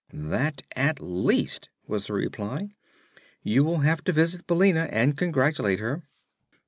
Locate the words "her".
5.79-6.01